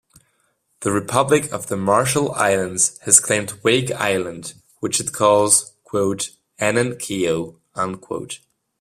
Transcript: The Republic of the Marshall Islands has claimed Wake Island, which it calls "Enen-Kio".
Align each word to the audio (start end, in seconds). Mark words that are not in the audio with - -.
The 0.79 0.91
Republic 0.91 1.51
of 1.53 1.67
the 1.67 1.77
Marshall 1.77 2.31
Islands 2.31 2.97
has 3.03 3.19
claimed 3.19 3.59
Wake 3.63 3.91
Island, 3.91 4.55
which 4.79 4.99
it 4.99 5.13
calls 5.13 5.73
"Enen-Kio". 6.57 7.59